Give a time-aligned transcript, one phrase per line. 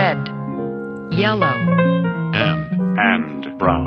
[0.00, 0.16] red,
[1.10, 1.44] yellow,
[2.32, 3.86] and and brown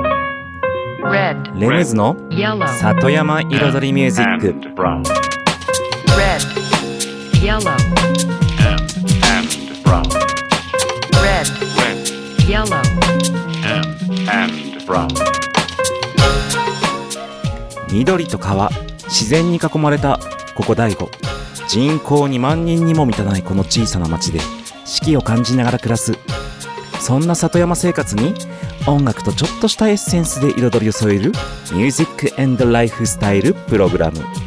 [1.02, 5.02] red, レムズの yellow, 里山彩りミュージック and brown
[6.16, 6.40] red,
[7.42, 7.72] yellow,
[8.62, 8.78] and
[9.26, 9.48] and
[9.82, 10.04] brown
[11.20, 11.48] red,
[11.82, 11.98] red
[12.48, 12.80] yellow,
[13.66, 13.82] and
[14.30, 15.08] and brown
[17.90, 18.70] 緑と川
[19.08, 20.20] 自然に囲まれた
[20.54, 21.10] ここ大悟
[21.66, 24.38] 人口2万人にも満たないこの小さな町で
[24.94, 26.12] 四季を感じながら暮らす。
[27.00, 28.32] そんな里山生活に
[28.86, 31.32] 音楽とちょっとしたエッセンスで彩りを添える
[31.72, 34.43] ミュージックエンドライフスタイルプログラム。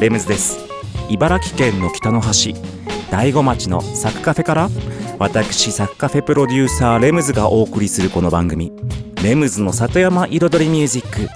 [0.00, 0.58] レムズです。
[1.10, 2.54] 茨城県の北の端
[3.10, 4.70] 大子町のサクカフェから
[5.18, 8.72] 私サクカフェプロデューサーレムズがお送りするこの番組
[9.22, 11.28] レムズの里山彩りミュージック。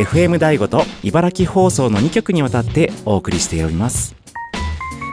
[0.00, 4.16] FM 大子と茨城放送の2曲にわたってお送りしております。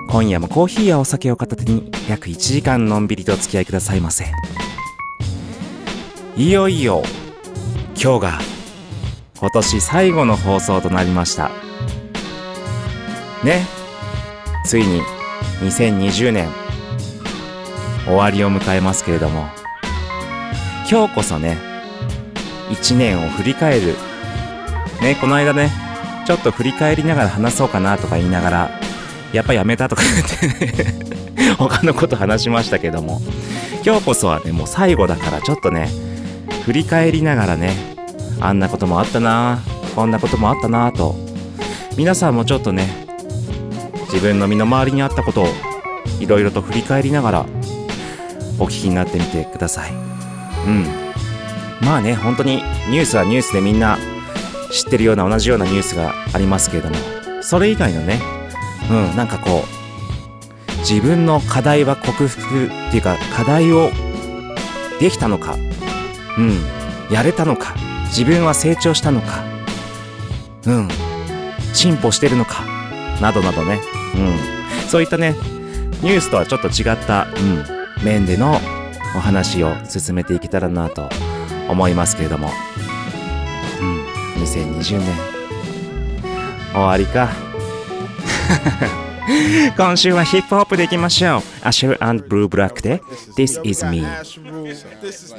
[0.09, 4.27] 今夜もコーヒーやお酒を片手に約1時間のんびりとお付き合いくださいませ。
[6.37, 7.03] いよいよ
[8.01, 8.39] 今日が
[9.39, 11.64] 今年最後の放送となりました。
[13.45, 13.65] ね。
[14.65, 15.01] ついに
[15.61, 16.49] 2020年
[18.05, 19.47] 終わりを迎えますけれども。
[20.89, 21.57] 今日こそね
[22.69, 23.95] 1年を振り返る。
[25.01, 25.71] ねこの間ね
[26.25, 28.69] ちょっと振り返りながら話そうかなとか言いながら
[29.31, 30.01] やっぱやめたとか
[30.39, 30.65] 言って
[31.43, 33.21] ね 他のこと話しましたけども。
[33.85, 35.91] 今日こそはねもう最後だからちょっとね
[36.65, 37.75] 振り返りながらね
[38.41, 39.59] あんなこともあったな
[39.95, 41.15] こんなこともあったなと。
[41.95, 43.04] 皆さんもちょっとね
[44.15, 45.47] 自分の身の回りにあったことを
[46.21, 47.41] いろいろと振り返りながら
[48.57, 49.91] お聞きになってみてください。
[49.91, 49.95] う
[50.69, 50.85] ん。
[51.81, 53.97] まあね本当にニュースはニュースでみんな
[54.71, 56.95] 知ってるような同じようなニュースがありますけれども
[57.41, 58.21] それ以外のね
[58.89, 63.91] うんなんかこう自分の課題は克服っていうか課題を
[64.99, 65.55] できたのか
[66.37, 67.75] うんやれたのか
[68.05, 69.43] 自分は成長したのか
[70.65, 70.87] うん
[71.73, 72.63] 進歩してるのか
[73.21, 73.81] などなどね
[74.15, 74.89] うん。
[74.89, 75.35] そういったね
[76.01, 77.27] ニュースとはちょっと違った、
[77.99, 78.59] うん、面での
[79.15, 81.09] お話を進めていけたらなと
[81.69, 82.49] 思いますけれども。
[83.81, 84.05] うん。
[84.43, 85.35] 2020年。
[86.73, 87.29] 終わりか。
[89.75, 91.41] 今週はヒップホップでいきましょう。
[91.63, 93.01] アシュルブルーブラックで
[93.35, 94.05] This is me
[95.01, 95.33] This is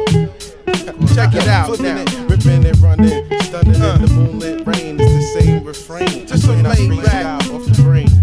[0.00, 0.05] me.
[1.16, 1.80] Check it out.
[1.80, 3.94] now, ripping it, running, stunning uh.
[3.94, 5.00] in the moonlit rain.
[5.00, 6.26] It's the same refrain.
[6.26, 8.15] Just some laid back off the brain.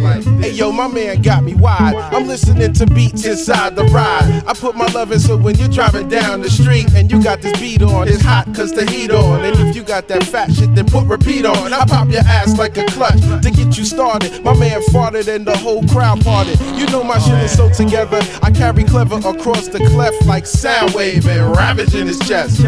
[0.00, 0.24] Like.
[0.40, 1.94] Hey yo, my man got me wide.
[1.94, 4.42] I'm listening to beats inside the ride.
[4.46, 7.40] I put my love in so when you're driving down the street and you got
[7.40, 9.44] this beat on, it's hot cause the heat on.
[9.44, 11.72] And if you got that fat shit, then put repeat on.
[11.72, 14.42] I pop your ass like a clutch to get you started.
[14.44, 16.60] My man farted and the whole crowd parted.
[16.78, 18.20] You know my shit is so together.
[18.42, 22.60] I carry clever across the cleft like sound wave and ravaging his chest.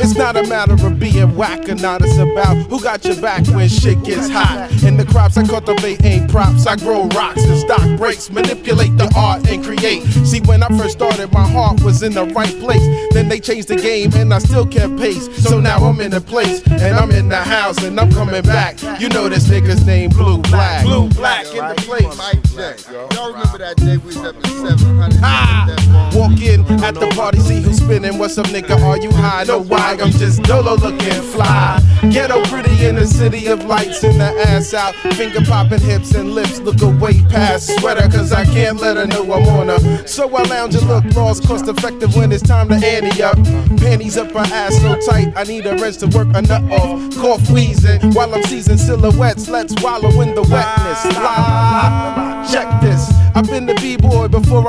[0.00, 3.46] It's not a matter of being whack or not, it's about who got your back
[3.48, 4.70] when shit gets hot.
[4.84, 6.66] And the crops I cultivate ain't props.
[6.66, 10.02] I grow rocks and stock breaks, manipulate the art and create.
[10.26, 12.82] See, when I first started, my heart was in the right place.
[13.12, 15.28] Then they changed the game and I still kept pace.
[15.42, 18.80] So now I'm in the place and I'm in the house and I'm coming back.
[19.00, 20.84] You know this nigga's name, Blue Black.
[20.84, 22.88] Blue Black in the place.
[23.14, 25.20] Y'all remember that day we was up at 700?
[25.22, 28.18] Ah, walk in At the party, see who's spinning.
[28.18, 28.80] What's up, nigga?
[28.82, 29.44] Are you high?
[29.44, 29.96] No, why?
[30.00, 31.80] I'm just dolo looking fly.
[32.10, 34.94] Ghetto pretty in the city of lights and the ass out.
[35.14, 36.60] Finger popping hips and lips.
[36.70, 40.06] Look away past sweater, cause I can't let her know I'm on her.
[40.06, 43.34] So I lounge and look lost, cost effective when it's time to ante up.
[43.80, 47.16] Panties up her ass so tight, I need a wrench to work a nut off.
[47.16, 49.48] Cough wheezing while I'm seizing silhouettes.
[49.48, 51.16] Let's wallow in the wetness.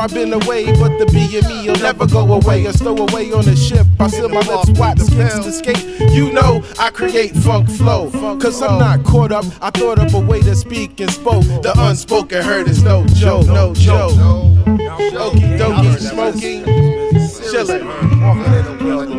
[0.01, 3.31] I've been away, but the B and me will never go away or stow away
[3.33, 3.85] on the ship.
[3.99, 6.09] I seal my lips, watch skins to skate.
[6.11, 8.09] You know I create funk flow,
[8.39, 9.45] cause I'm not caught up.
[9.61, 11.43] I thought up a way to speak and spoke.
[11.43, 14.13] The unspoken heard is no joke, no joke.
[14.15, 16.63] Okie dokie, smoking,
[17.51, 17.85] chillin'.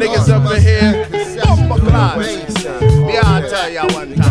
[0.00, 1.06] Niggas up in here.
[3.24, 4.21] I'll tell y'all one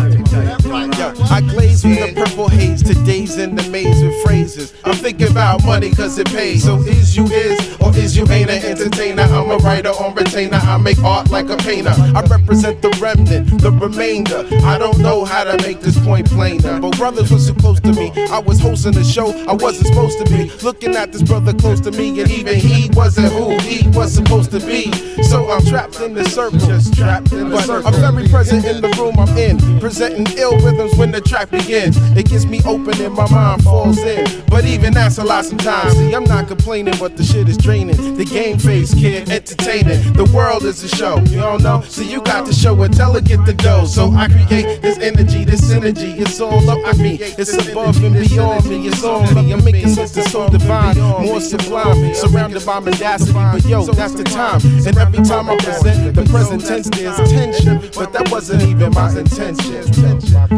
[0.72, 0.92] time.
[0.92, 4.74] Yo, I glaze with the purple haze to days in the maze with phrases.
[4.84, 6.64] I'm thinking about money cause it pays.
[6.64, 9.22] So is you is or is you ain't an entertainer?
[9.22, 10.56] I'm a writer on retainer.
[10.56, 11.94] I make art like a painter.
[11.96, 14.46] I represent the remnant, the remainder.
[14.64, 16.80] I don't know how to make this point plainer.
[16.80, 18.12] But brothers were supposed to me.
[18.30, 20.50] I was hosting a show I wasn't supposed to be.
[20.62, 24.50] Looking at this brother close to me, and even he wasn't who he was supposed
[24.52, 24.92] to be.
[25.22, 26.58] So I'm trapped in the circle.
[26.58, 27.86] Just trapped in the circle.
[27.86, 29.80] I'm very present in the room I'm in.
[29.80, 31.96] Presenting ill rhythms when the track begins.
[32.16, 34.42] It gets me open and my mind falls in.
[34.48, 35.96] But even that's a lot sometimes.
[35.96, 38.16] See, I'm not complaining, but the shit is draining.
[38.16, 40.12] The game face, kid, entertaining.
[40.12, 41.80] The world is a show, you don't know?
[41.82, 43.84] So you got to show it, tell get the dough.
[43.84, 46.12] So I create this energy, this energy.
[46.12, 47.18] It's all up with me.
[47.20, 48.86] It's above and beyond me.
[48.86, 49.52] It's on me.
[49.52, 52.14] I'm making something so divine, more sublime.
[52.14, 54.60] Surrounded by mendacity, but yo, that's the time.
[54.86, 57.78] And every time I present the present tense, there's tension.
[57.94, 60.51] But that wasn't even my intention.
[60.52, 60.56] I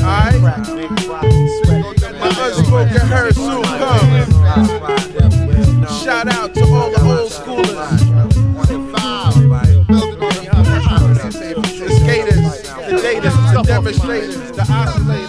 [0.00, 0.62] Alright?
[2.20, 4.10] My unspoken herd soon come.
[6.04, 8.00] Shout out to all the old schoolers.
[11.80, 15.19] The skaters, the daters, the demonstrators, the oscillators.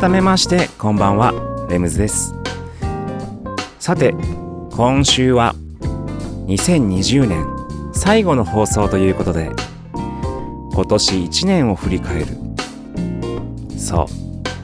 [0.00, 1.34] 改めましてこんばんは。
[1.68, 2.34] レムズです。
[3.78, 4.14] さて
[4.72, 5.54] 今週は
[6.46, 7.46] 2020年
[7.92, 9.50] 最後の放送ということで
[10.72, 12.28] 今年1年を振り返る。
[13.76, 14.06] そう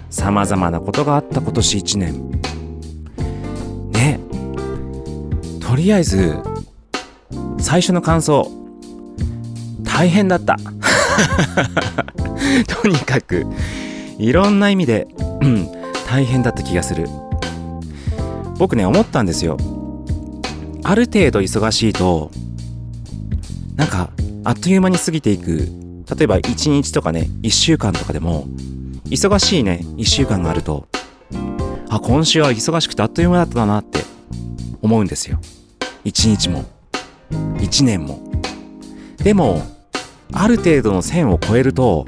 [0.09, 2.31] さまざまなことがあった今年1年。
[3.93, 4.19] ね
[5.61, 6.39] とりあえず
[7.59, 8.51] 最初の感想。
[9.85, 10.57] 大変だった。
[12.83, 13.45] とにかく
[14.19, 15.07] いろんな意味で、
[16.09, 17.09] 大変だった気がする。
[18.59, 19.57] 僕ね思ったんですよ。
[20.85, 22.31] ある程度忙しいと
[23.75, 24.11] なんか
[24.45, 25.69] あっという間に過ぎていく。
[26.17, 28.47] 例えば1日とかね1週間とかでも
[29.07, 30.87] 忙しいね1週間があると
[31.89, 34.01] あ今週は忙しくてあっという間だったなって
[34.83, 35.41] 思うんですよ。
[36.05, 36.65] 1日も
[37.31, 38.21] 1年も。
[39.19, 39.63] でも
[40.33, 42.05] ある程度の線を超えると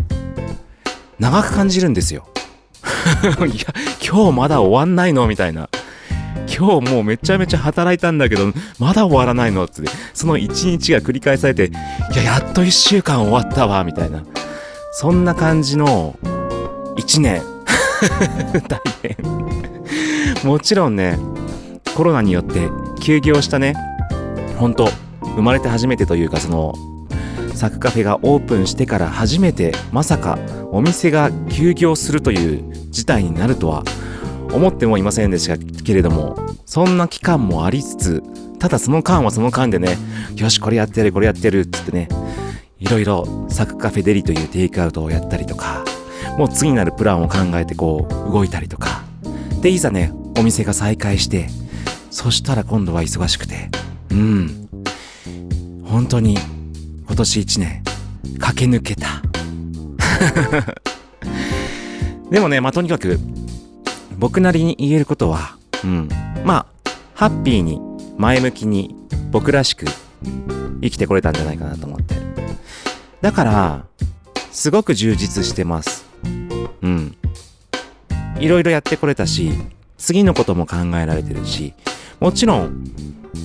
[1.18, 2.28] 長く感じるんですよ。
[3.46, 3.66] いや
[4.04, 5.68] 今日まだ終わんないのみたいな。
[6.48, 9.82] 今日もうめちゃめちゃ働いたんだけどまだ終わらないのって。
[10.14, 14.22] その一日が繰り返されていややっと1週間終わったわみたいな。
[14.92, 16.16] そんな感じの
[16.96, 17.42] 1年。
[18.68, 19.16] 大変。
[20.44, 21.18] もちろんね
[21.94, 22.68] コロナによって
[23.00, 23.74] 休業したね。
[24.56, 24.88] 本当
[25.36, 26.74] 生まれて初めてというかその
[27.54, 30.38] サクカフェがオープンしてから初めてまさか
[30.70, 33.84] お店が休業するという事態になるとは
[34.52, 38.22] 思ってもいませんでしたけれどもそんな期間もありつつ
[38.58, 39.96] ただその間はその間でね
[40.36, 42.08] よしこれやってやるこれやってやるっつってね
[42.78, 45.84] いろいろサクカフェデリというテイクアウトをやったりとか
[46.38, 49.08] もう次なるプランを考えてこう動いたりとか。
[49.60, 51.48] でいざねお店が再開して
[52.10, 53.70] そしたら今度は忙しくて
[54.10, 54.68] うん
[55.84, 56.36] 本当に
[57.06, 57.82] 今年1年
[58.38, 59.22] 駆け抜けた。
[62.30, 63.18] でもねまあとにかく
[64.18, 66.08] 僕なりに言えることはうん。
[66.44, 67.80] まあハッピーに
[68.16, 68.94] 前向きに
[69.30, 69.86] 僕らしく
[70.80, 72.14] 生きてこれたんじゃないかなと思って。
[73.20, 73.84] だから
[74.50, 76.06] すごく充実してます。
[76.82, 77.16] うん。
[78.38, 79.52] いろいろやってこれたし
[79.96, 81.74] 次のことも考えられてるし
[82.20, 82.84] もちろん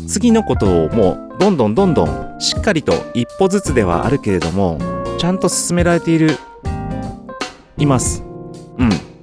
[0.07, 4.77] 次のことをもうどんどんどんどんしっかりと一歩ずつではあるけれども
[5.17, 6.37] ちゃんと進められている
[7.77, 8.32] います。
[8.77, 9.13] うん。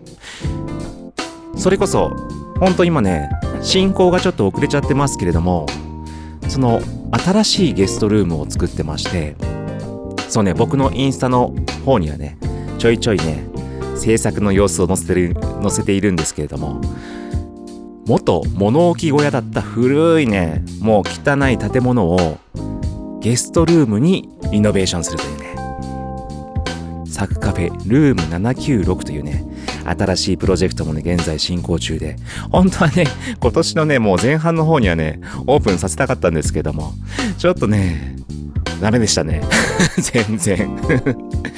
[1.61, 2.11] それこそ
[2.59, 3.29] ほんと今ね
[3.63, 5.67] 進行がちょっと遅れちゃってますけれども
[6.49, 6.81] その
[7.13, 9.37] 新しいゲストルームを作ってまして
[10.31, 11.55] そうね僕のインスタの
[11.85, 12.39] 方にはね
[12.79, 13.45] ちょいちょいね
[13.95, 16.81] 制作の様子を載せてる載せているんですけれども
[18.07, 22.39] 元物置小屋だった古いねもう汚い建物を
[23.21, 25.50] ゲストルームにリノベーションするというね。
[27.21, 29.45] サクカフェルーム796というね
[29.85, 32.17] 新しいプロジェクトもね現在進行中で
[32.51, 33.05] 本当はね
[33.39, 36.95] 今年のねもう前半の方にはねオープンさせたかったんですけども
[37.37, 38.17] ちょっとね
[38.81, 39.43] ダメでしたね。
[40.01, 40.81] 全然。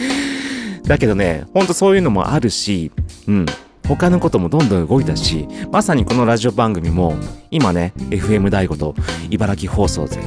[0.83, 2.91] だけどねほんとそういうのもあるし
[3.29, 3.47] うん。
[3.87, 7.15] 他のこともどんどん動いたしまさにこのラジオ番組も
[7.51, 8.95] 今ね FM 大悟と
[9.29, 10.19] 茨城放送で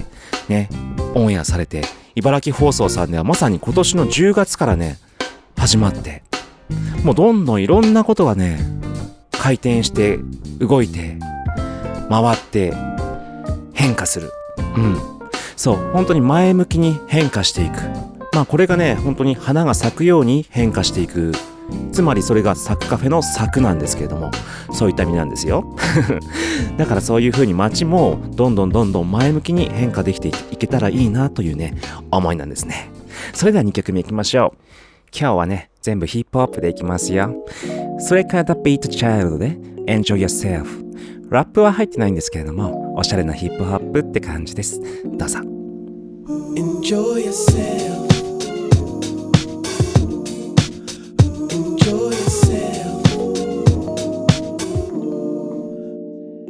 [0.50, 0.70] ね
[1.14, 1.82] オンエアされて
[2.16, 4.98] 茨城放送さんではまさに今年の10月からね
[5.58, 6.24] 始まって。
[7.04, 8.60] もうどんどんいろんなことがね
[9.32, 10.18] 回転して
[10.60, 11.18] 動いて
[12.10, 12.74] 回って
[13.74, 14.32] 変化する。
[14.78, 14.98] うん。
[15.56, 17.76] そう本当に前向きに変化していく。
[18.34, 21.32] まあこれがね本当に花が咲くように変化していく。
[21.92, 24.30] つまりそれがサクカフェの咲くなんですけれども
[24.72, 25.76] そういった意味なんですよ。
[26.78, 31.76] だからそういう風に街もどんどんどんどん前向きに変化できていけたらいいなというね
[32.12, 32.90] 思いなんですね。
[33.34, 34.66] それでは2曲目いきましょう
[35.18, 37.46] 今日はね全部ヒップホップでいきますよ
[38.00, 39.52] それから The Beat Child で
[39.88, 40.84] Enjoy Yourself
[41.30, 45.40] ラップは入ってないんですけれどもおしゃれなヒップホップって感じですどうぞ
[46.58, 48.08] Enjoy yourself.
[51.52, 53.04] Enjoy yourself.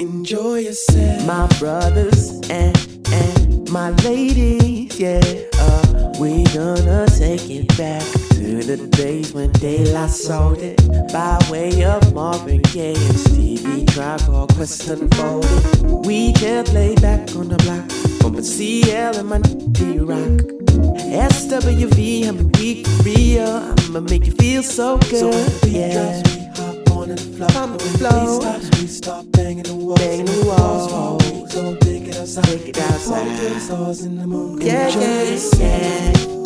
[0.00, 1.26] Enjoy yourself.
[1.26, 2.76] My brothers and
[3.12, 5.20] and my ladies, yeah.
[5.58, 10.76] Uh, we gonna take it back to the days when daylight sold it
[11.10, 16.04] by way of Marvin Gaye and Stevie Tribe Called Quest Unfolded.
[16.04, 17.88] We just lay back on the block,
[18.20, 20.44] bumping CL and my D Rock.
[21.32, 23.74] SWV, I'm a weak for real.
[23.86, 25.32] I'ma make you feel so good.
[25.32, 26.22] So yeah.
[26.90, 28.40] On the floor, on the floor.
[28.42, 31.24] Stops, we start banging the walls, banging the walls.
[31.24, 33.24] We gon' take it outside, take it outside.
[33.24, 34.60] To the stars in the moon.
[34.60, 36.36] Yeah, yeah, yeah.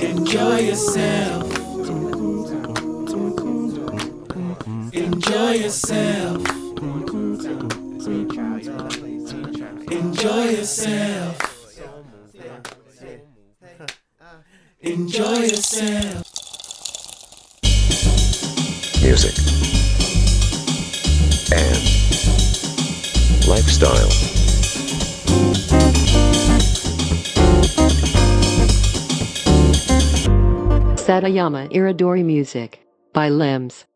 [0.00, 1.58] Enjoy yourself.
[4.94, 6.48] Enjoy yourself.
[9.90, 11.11] Enjoy yourself.
[31.42, 32.78] Yama Iridori Music
[33.12, 33.88] by Limbs.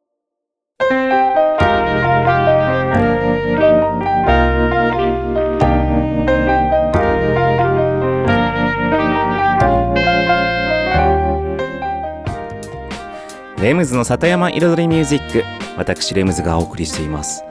[13.61, 15.45] レムズの里山彩りミュージック
[15.77, 17.45] 私レムズがお送りしています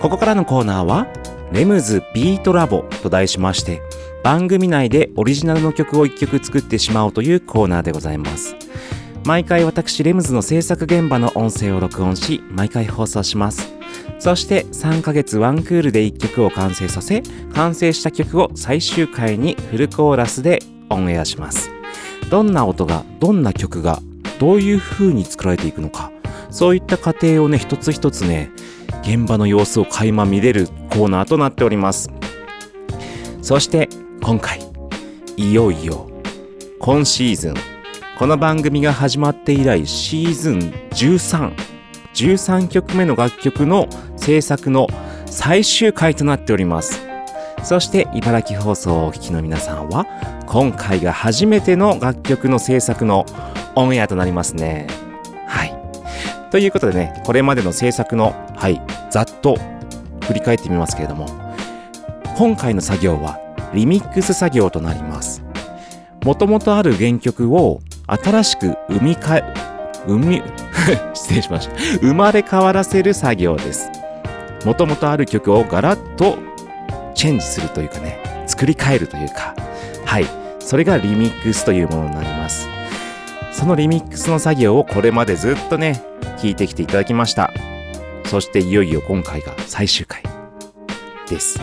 [0.00, 1.06] ここからのコーナーは
[1.52, 3.82] レムズビートラボと題しまして
[4.22, 8.56] 番組内でオリジナルの曲を1曲作ってしまおうというコーナーでございます
[9.26, 13.72] 毎回私レムズの制作現場の音声を録音し毎回放送します。
[14.18, 17.22] そして3ヶ月ワンクールで1曲を完成させ
[17.54, 20.58] 完成した曲を最終回にフルコーラスで
[20.90, 21.70] オンエアします。
[22.28, 24.00] どんな音がどんな曲が
[24.38, 26.10] どういう風に作られていくのか
[26.50, 28.50] そういった過程をね一つ一つね
[29.02, 32.10] 現場の様子を垣間見れるコーナーとなっております。
[33.40, 33.88] そして
[34.22, 34.60] 今回
[35.38, 36.10] いよいよ
[36.78, 37.73] 今シーズン
[38.16, 40.58] この番組が始まって以来シーズン
[40.92, 44.86] 1313曲目の楽曲の制作の
[45.26, 47.02] 最終回となっております。
[47.64, 50.06] そして茨城放送をお聞きの皆さんは
[50.46, 53.26] 今回が初めての楽曲の制作の
[53.74, 54.86] オンエアとなりますね。
[55.48, 55.74] はい。
[56.52, 58.80] ということでねこれまでの制作のはい
[59.10, 59.56] ざっと
[60.28, 61.26] 振り返ってみますけれども
[62.36, 63.40] 今回の作業は
[63.74, 65.42] リミックス作業となります。
[66.22, 69.54] もともとある原曲を新しく生みかえ
[70.06, 70.42] 生み
[71.14, 71.76] 失礼しました。
[72.00, 73.90] 生まれ変わらせる作業です。
[74.64, 76.38] もともとある曲をガラッと
[77.14, 79.54] チェンジするというかね作り変えるというか。
[80.04, 80.26] はい。
[80.58, 82.68] それがリミックスというものになります。
[83.52, 86.02] そのリミックスの作業をこれまでずっとね
[86.38, 87.50] 聞いてきていただきました。
[88.26, 90.22] そしていよいよ今回が最終回
[91.28, 91.60] です。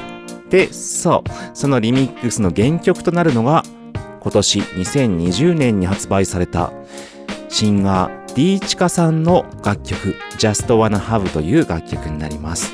[0.49, 1.29] でそう。
[1.53, 3.63] そのリミックスの原曲となるのが
[4.21, 6.71] 今年2020年に発売された
[7.49, 12.71] シンガー D チカさんの楽曲 Just Wanna Have という楽曲になります。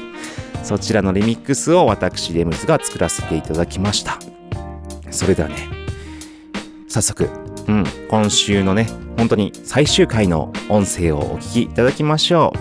[0.64, 4.20] そちらのリミックスを私レムズが作らせていただきました。
[5.10, 5.56] それではね
[6.90, 7.30] 早速
[7.68, 8.88] うん今週のね
[9.18, 12.54] 本当に最終回の音声をお聞きいただきましょ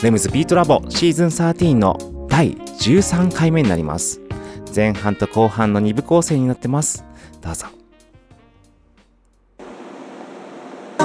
[0.00, 0.04] う。
[0.04, 4.20] レムズビートラボシーズン13の第13回目になります。
[4.74, 7.04] 前半と後半の2部構成になってます。
[7.42, 7.79] どうぞ。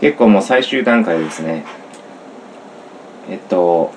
[0.00, 1.64] 結構もう最終段階ですね
[3.28, 3.92] えっと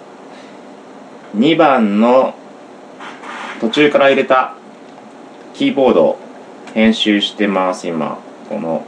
[1.35, 2.35] 2番の
[3.59, 4.55] 途中から入れた
[5.53, 6.19] キーボードを
[6.73, 8.85] 編集してます今この。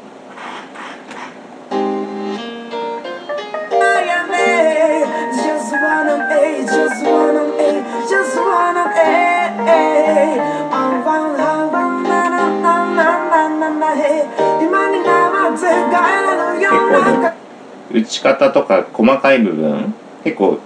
[17.92, 19.94] 打ち方とか細かい部分
[20.24, 20.60] 結構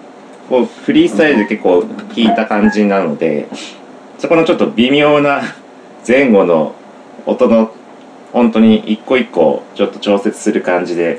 [0.50, 3.48] こうフリースタイルで結構弾いた感じなので
[4.18, 5.42] そこのちょっと微妙な
[6.08, 6.74] 前後の
[7.26, 7.72] 音の
[8.32, 11.18] 本当に一個一個ちょっと調節する感じで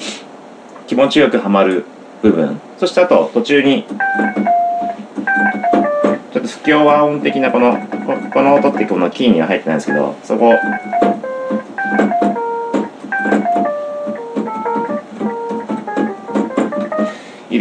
[0.86, 1.84] 気持ちよくはまる
[2.22, 2.60] 部分。
[2.78, 3.84] そしてあと途中に
[6.32, 7.78] ちょっと不協和音的なこの
[8.32, 10.54] この音ってこのキーには入ってないんですけどそこ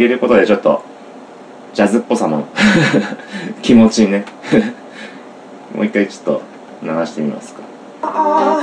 [0.00, 0.82] 入れることでちょっと
[1.74, 2.46] ジャズっぽさも
[3.60, 4.24] 気持ちいいね。
[5.74, 6.42] もう一回ちょっと
[6.82, 7.60] 流してみますか。
[8.02, 8.60] Oh,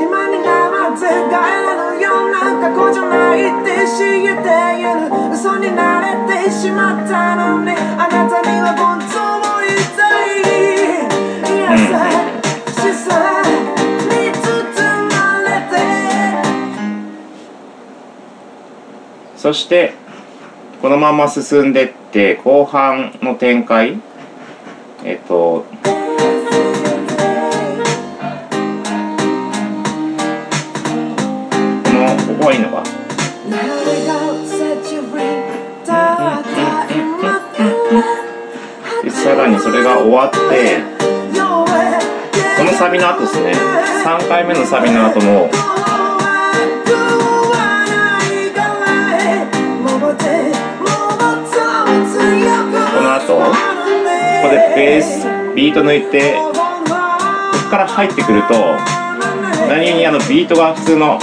[0.00, 4.48] 今になって帰れるような過去じゃないって知って
[4.80, 5.29] いる
[6.10, 9.06] れてしまったのにあなたには本当
[9.38, 10.40] を言いたい。
[11.44, 12.02] Yes, I,
[12.74, 13.46] she said
[14.08, 14.44] に包
[15.08, 15.72] まれて。
[19.36, 19.94] そして
[20.82, 24.00] このまま進んでって後半の展開。
[25.04, 25.66] えっと
[39.40, 40.38] らにそれが終わって
[42.58, 43.52] このサビの後ですね
[44.04, 45.48] 3回目のサビの後の
[52.92, 53.44] この後こ
[54.42, 58.54] こでベースビート抜いてここから入ってくると
[59.68, 61.18] 何気にあのビートが普通の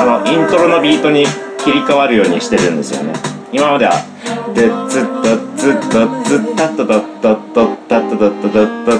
[0.00, 1.26] あのイントロのビートに
[1.58, 3.37] 切り替わるようにしてるんですよね。
[3.50, 3.92] 今までは
[4.54, 8.52] 「でツッとツッとツッタッとドッドッドッタッとドッドッ
[8.84, 8.98] ド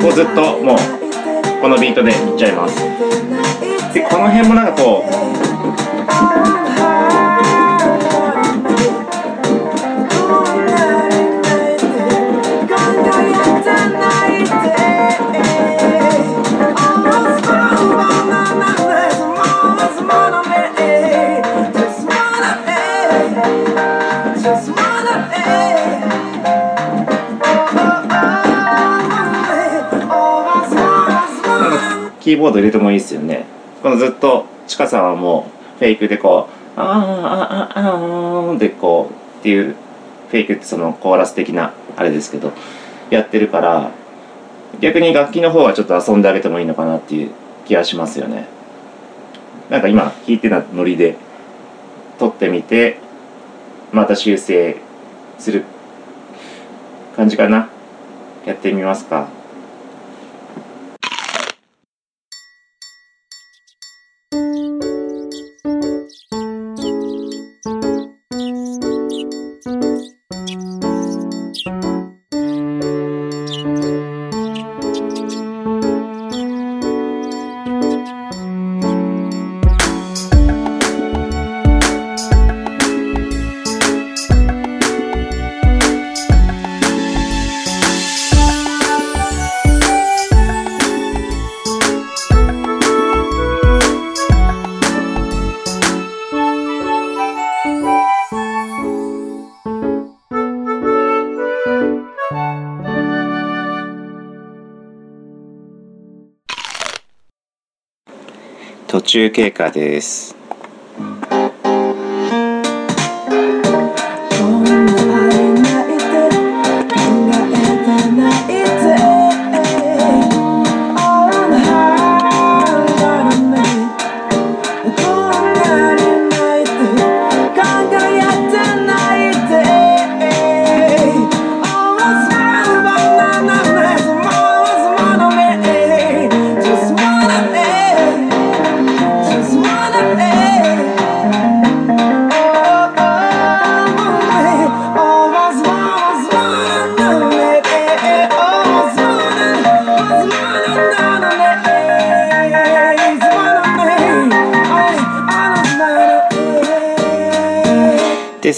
[0.00, 0.78] ここずっともう
[1.62, 2.76] このビートでいっちゃいます。
[3.94, 5.10] でこの辺もなんかこう
[32.24, 33.44] キーボード入れてもいいですよね。
[33.82, 39.74] このずっとちかさんはもうフェイクでこう「あーあーあーあー」でこうっていう
[40.30, 42.52] フェイクってそのコーラス的なあれですけど
[43.10, 43.90] やってるから
[44.80, 47.30] 逆に楽器の方はちょっと遊んであげてもいいのかなっていう
[47.66, 48.46] 気がしますよね。
[49.68, 51.16] なんか今弾いてたノリで
[52.18, 53.00] 撮ってみて
[53.92, 54.78] また修正
[55.38, 55.64] する
[57.16, 57.68] 感じかな。
[58.46, 59.28] やってみますか。
[109.14, 110.33] 中経過です。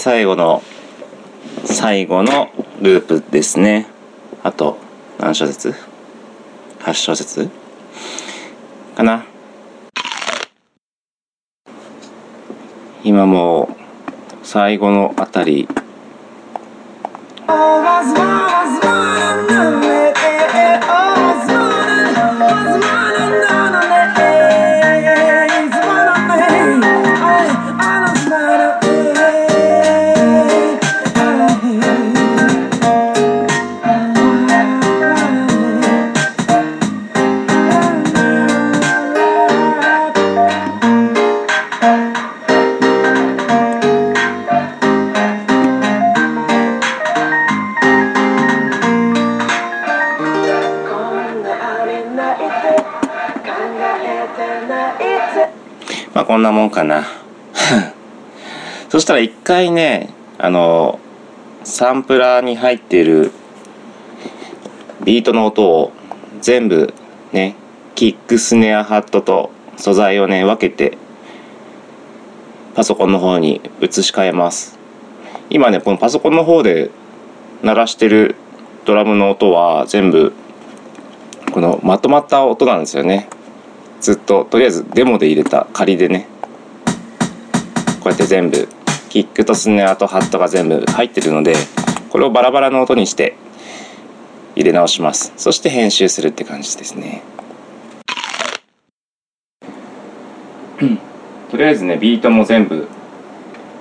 [0.07, 0.63] 最後の
[1.65, 2.49] 最後の
[2.81, 3.87] ループですね。
[4.41, 4.77] あと
[5.19, 5.75] 何小節
[6.79, 7.49] ?8 小節？
[8.95, 9.25] かな。
[13.03, 13.75] 今も
[14.41, 15.67] う最後のあたり
[61.77, 63.31] サンプラーに入ってる
[65.05, 65.91] ビートの音を
[66.41, 66.91] 全部
[67.31, 67.55] ね
[67.93, 70.97] キックスネアハットと素材をね分けて
[72.73, 74.79] パソコンの方に移し替えます。
[75.51, 76.89] 今ねこのパソコンの方で
[77.61, 78.33] 鳴らしてる
[78.85, 80.33] ドラムの音は全部
[81.51, 83.29] このまとまった音なんですよね。
[84.01, 86.25] ずっととりあえずデモで入れた仮でね
[87.99, 88.67] こうやって全部
[89.09, 91.55] キックとスネアとハットが全部入ってるので
[92.09, 93.35] これをバラバラの音にして
[94.55, 95.33] 入れ直します。
[95.37, 97.21] そして編集するって感じですね。
[101.49, 102.87] とりあえずねビートも全部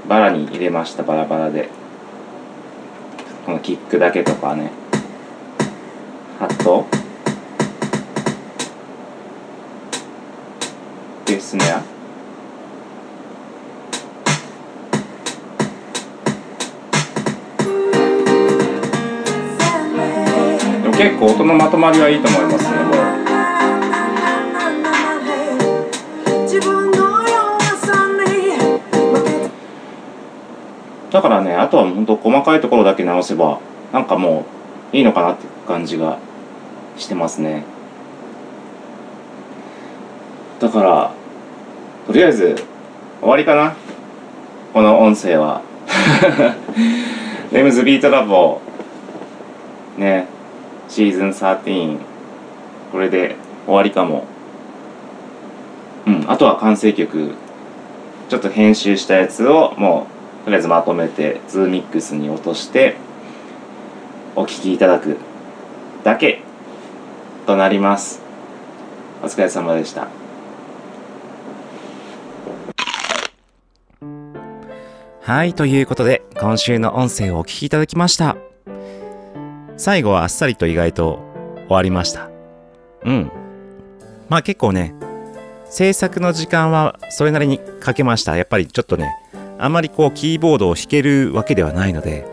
[0.09, 1.03] バラに入れました。
[1.03, 1.69] バラバラで。
[3.45, 4.71] このキックだけとかね。
[6.39, 6.87] ハット。
[11.25, 11.96] でスネア。
[21.07, 22.91] 結構音のまとまりはいいと思いますねも。
[22.91, 22.95] う
[31.13, 33.61] だからねあとは本当細かいところだけ直せば
[33.93, 34.47] なんかも
[34.93, 36.19] ういいのかなって感じが
[36.97, 37.63] してますね。
[40.59, 41.13] だから
[42.09, 42.57] とりあえず
[43.21, 43.77] 終わりかな。
[44.75, 45.63] この音声は。
[47.53, 48.61] レムズビートラボ。
[49.97, 50.35] ね。
[50.89, 51.99] シーズン13
[52.93, 54.27] これで終わりかも。
[56.07, 57.35] うんあとは完成曲。
[58.29, 60.09] ちょっと編集したやつをも
[60.43, 62.97] うとりあえずまとめてズーミックスに落として
[64.35, 65.17] お聴きいただく。
[66.05, 66.41] だけ
[67.47, 68.23] となります。
[69.23, 70.09] お疲れ様でした。
[75.23, 78.37] はいということで今週の音声をお聞きいただきました。
[79.77, 81.21] 最後はあっさりと意外と
[81.67, 82.31] 終わりました。
[83.05, 83.31] うん。
[84.29, 84.95] まあ結構ね
[85.69, 88.37] 制作の時間はそれなりにかけました。
[88.37, 89.11] やっぱりちょっとね
[89.59, 92.27] あまりこうキーボードを弾けるわけではないので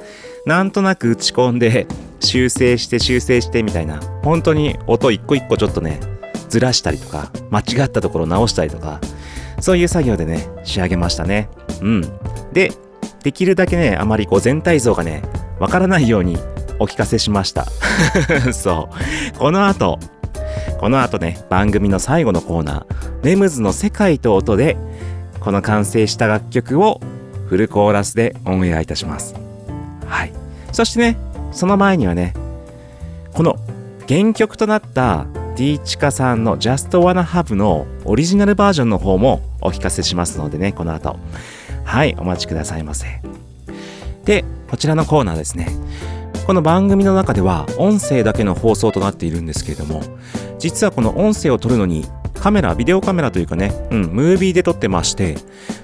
[0.45, 1.87] なんとなく打ち込んで
[2.19, 5.99] 修正して修正してみたいな本当に音一個一個ちょっとね
[6.49, 8.99] ずらしたりとか間違ったところ直したりとか
[9.59, 11.49] そういう作業でね仕上げましたね。
[11.81, 12.01] うん。
[12.53, 12.71] で
[13.23, 15.21] できるだけねあまりこう全体像がね
[15.59, 16.37] わからないように
[16.83, 17.65] お聞かせしました。
[18.51, 18.89] そ
[19.33, 19.37] う。
[19.37, 19.99] この後
[20.79, 24.75] この後ね番組の最後のコーナー「レムズの世界と音」で
[25.39, 26.99] この完成した楽曲を
[27.47, 29.33] フルコーラスでオンエアいたします。
[30.05, 30.33] はい。
[30.73, 31.17] そしてね
[31.53, 32.33] その前にはね
[33.33, 33.55] この
[34.09, 41.15] 原曲となった D チカさんの Just Wanna Have のオリジナルバージョンの方もお聞かせしますのでねこの後。
[41.85, 43.21] はいお待ちくださいませ。
[44.25, 45.67] でこちらのコーナーですね。
[46.45, 50.01] この番組の中では音声だけの放送となっているんですけれども
[50.59, 55.37] 実はこの音声を撮るのにカメラビデオカメラというかねうんムービーで撮ってまして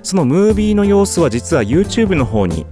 [0.03, 2.65] そのムービーの様子は実は YouTube の方に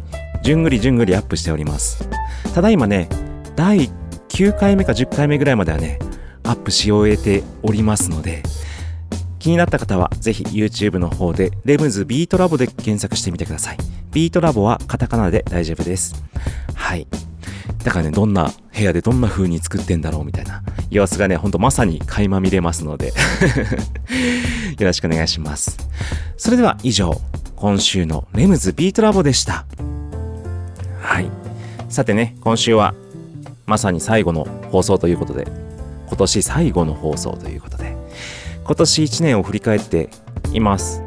[0.44, 2.08] じゅんぐりじゅんぐりアップしております。
[2.54, 3.08] ただいまね
[3.56, 3.90] 第
[4.30, 6.00] 9回目か10回目ぐらいまではね
[6.44, 8.44] アップし終えておりますので
[9.40, 13.78] 気になった方はぜひ YouTube の方でレムズビートラボで検索してみてください。
[14.12, 16.22] ビートラボはカタカナで大丈夫です。
[16.76, 17.08] はい。
[17.84, 20.64] だからねどんな部屋でどんな風に作ってんだろうみたいな。
[20.90, 23.14] 様子がねほんとまさに垣間見れますので。
[24.80, 25.78] よろしくお願いします。
[26.38, 27.20] それでは以上
[27.56, 29.66] 今週のレムズビートラボでした。
[31.02, 31.30] はい。
[31.90, 32.94] さてね今週は
[33.66, 35.48] まさに最後の放送ということで
[36.08, 37.96] 今年最後の放送ということで
[38.64, 40.10] 今年1年を振り返って
[40.54, 41.02] います。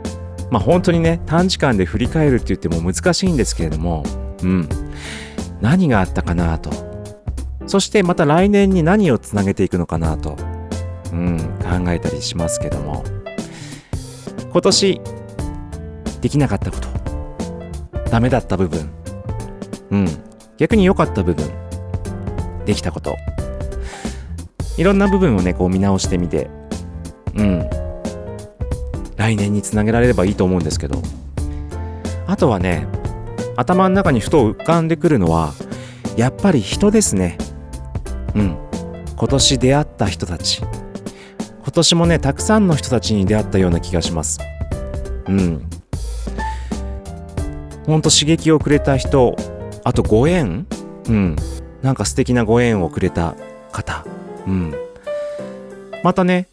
[0.50, 4.04] まあ本当にね短時間で振り返るって言っても難しいんですけれども
[4.42, 4.68] うん。
[5.60, 6.70] 何があったかなと。
[7.66, 10.36] そしてまた来年に何をつなげていくのかなと、
[11.12, 13.04] うん、考えたりしますけども。
[14.52, 15.00] 今年
[16.20, 16.88] できなかったこと。
[18.10, 18.90] ダメだった部分。
[19.90, 20.08] うん
[20.58, 21.48] 逆に良かった部分。
[22.66, 23.16] できたこと。
[24.76, 26.50] いろんな部分をねこう見直してみて。
[27.34, 27.70] うん。
[29.16, 31.00] 来年につなげられればいいと思うんですけど。
[32.26, 32.86] あとはね
[33.60, 35.52] 頭の中にふと浮かんでくるのは
[36.16, 37.36] やっぱり人ですね。
[38.34, 38.56] うん。
[39.16, 40.62] 今年出会った人たち。
[41.62, 44.40] 今年もねたくさんの人たちに出会ったような気がします。
[45.28, 45.68] うん。
[47.84, 49.36] ほんと刺激をくれた人
[49.84, 50.66] あとご縁。
[51.06, 51.36] うん。
[51.82, 53.34] なんか素敵なご縁をくれた
[53.72, 54.06] 方。
[54.46, 54.74] うん。
[56.02, 56.48] またね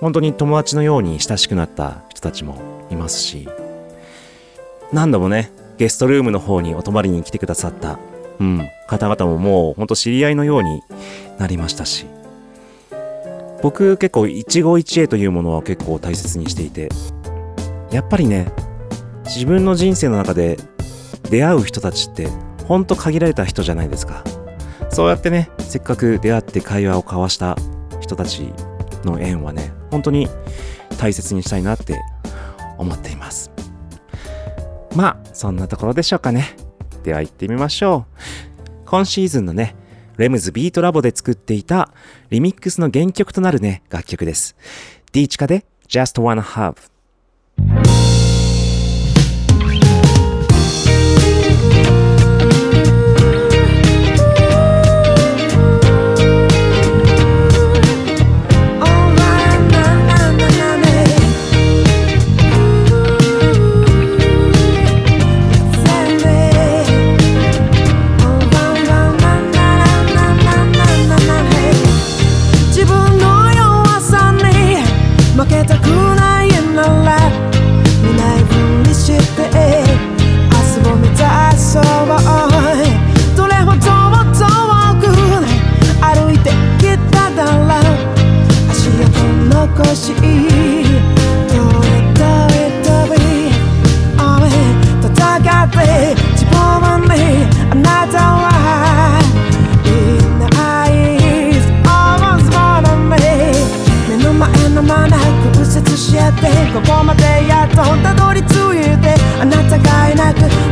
[0.00, 3.48] 本当に友達のように親しくなった人たちもいますし。
[4.92, 7.98] 何度もねゲストルームの方にお泊まりに来てくださった、
[8.40, 10.82] うん、方々ももうほんと知り合いのように
[11.38, 12.06] なりましたし
[13.62, 16.88] 僕結構一期一会というものは結構大切にしていて
[17.90, 18.46] やっぱりね
[19.24, 20.56] 自分の人生の中で
[21.30, 22.28] 出会う人たちって
[22.66, 24.22] ほんと限られた人じゃないですか。
[24.90, 27.56] そうやってねせっかく出会って会話を交わした
[28.00, 28.52] 人たち
[29.04, 30.28] の縁はね本当に
[30.98, 32.00] 大切にしたいなって
[32.78, 33.55] 思っています。
[34.96, 36.56] まあそんなところでしょうかね。
[37.04, 38.84] では行ってみましょう。
[38.86, 39.76] 今シーズンのね
[40.16, 41.90] レムズビートラボで作っていた
[42.30, 44.56] リミックスの原曲となるね楽曲です。
[45.12, 46.95] D チカで Just Wanna Have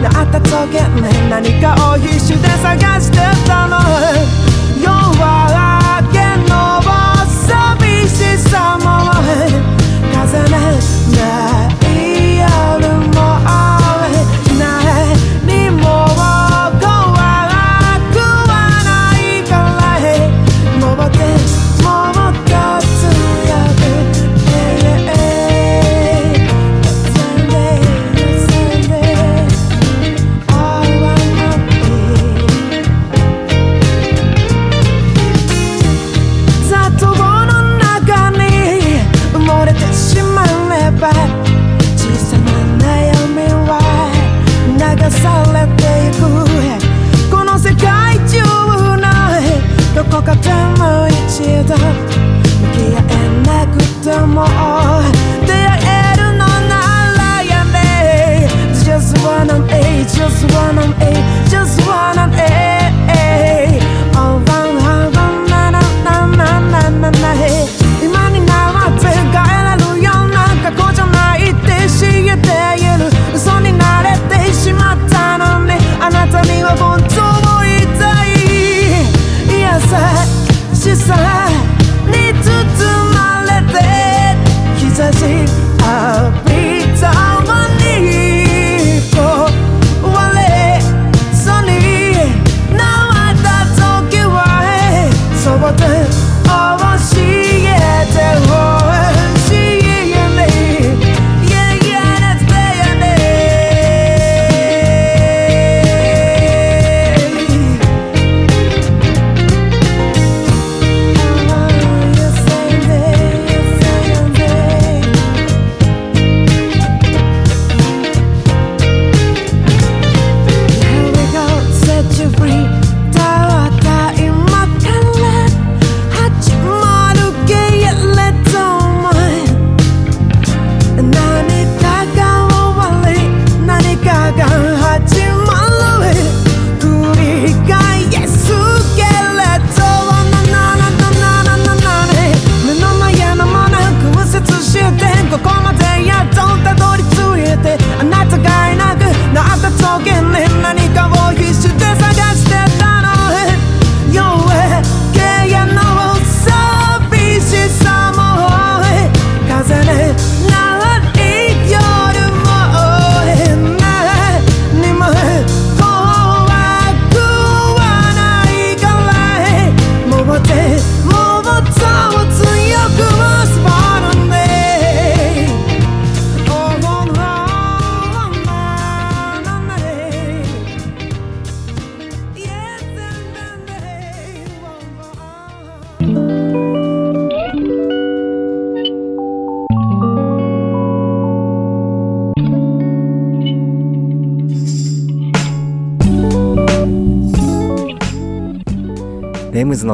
[0.04, 0.80] なったとげ
[1.30, 4.43] 何かを必死で探してたの。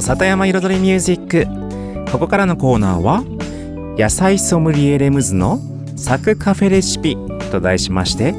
[0.01, 2.11] の里山彩りミュージック。
[2.11, 3.23] ここからのコーナーは
[3.99, 5.61] 野菜ソムリエレムズの
[5.95, 7.19] サクカフェレシピ
[7.53, 8.35] と題しまして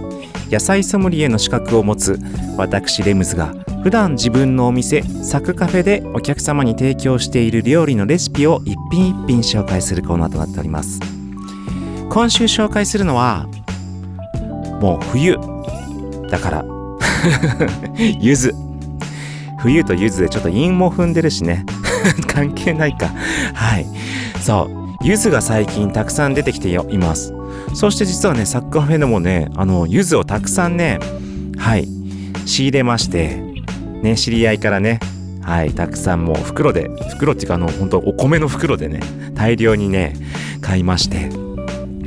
[0.50, 2.20] 野菜ソムリエの資格を持つ
[2.58, 11.00] 私レムズが普段自分のお店サクカフェでお客様に提供している料理のレシピを一品一品紹介するコーナーとなっております。
[12.10, 13.48] 今週紹介するのは
[14.82, 15.38] もう冬。
[16.30, 16.66] だから。
[18.20, 18.71] 柚 子
[19.62, 21.66] 冬と柚子でちょっと韻も踏んでるしね。
[22.28, 23.12] 関係ないか。
[23.54, 23.86] はい。
[24.42, 24.70] そ
[25.02, 25.06] う。
[25.06, 27.34] 柚子が最近たくさん出てきています。
[27.74, 31.00] そして実はねサッカーフェでもねあの柚子をたくさんね
[31.58, 31.88] はい
[32.46, 33.38] 仕入れまして
[34.02, 35.00] ね知り合いからね
[35.42, 39.00] はいたくさんもう袋で袋っていうかあの本当お米の袋でね
[39.34, 40.14] 大量にね
[40.62, 41.30] 買いまして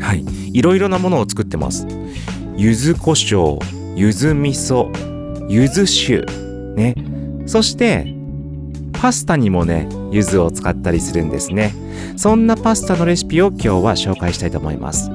[0.01, 1.87] はいいろいろなものを作ってます。
[2.57, 3.59] 柚子胡椒
[3.97, 4.89] 柚子味噌
[5.49, 6.25] 柚子酒
[6.77, 6.95] ね
[7.47, 8.14] そして
[8.92, 11.74] パスタにもね柚子を使ったりするんですね。
[12.16, 15.11] そんなパスタのレシピを今日は紹介したいと思います。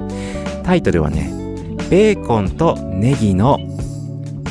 [0.63, 1.31] タイトルはね
[1.89, 3.57] ベーコンとネギの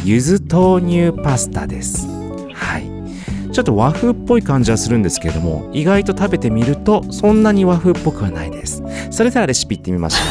[0.04, 2.06] 柚子豆乳パスタです。
[2.52, 3.52] はい。
[3.52, 8.82] ちょっと和風っぽい感じはするんですけれども意外と食べてみるとそんなに和風っぽくはないです。
[9.10, 10.26] それではレシピいってみましょう。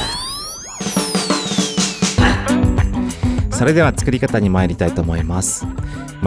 [3.53, 5.65] それでは作り方に参りたいと思います。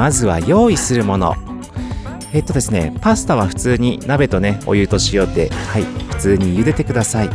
[0.01, 1.37] まずは用意するもの。
[2.33, 7.31] えっとですねパスタは普通に鍋とねお湯と塩ではい普通に茹でてください。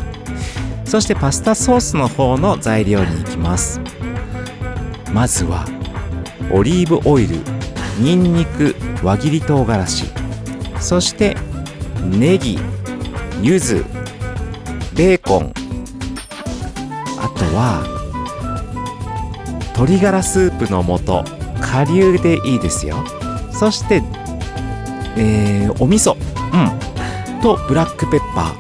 [0.84, 3.80] そしてパスタソースの方の材料に行きます。
[5.14, 5.64] まずは
[6.52, 7.36] オリーブオイル
[8.00, 10.06] ニンニク輪切り唐辛子。
[10.80, 11.38] そして
[12.02, 12.58] ネギ
[13.44, 13.76] 柚子
[14.96, 15.54] ベーコン。
[17.20, 17.86] あとは
[19.76, 21.45] 鶏ガラスープの素。
[21.66, 23.04] 顆粒でいいですよ。
[23.52, 24.04] そして
[25.18, 26.16] えー、お味噌。
[26.54, 27.42] うん。
[27.42, 28.56] とブラックペッパ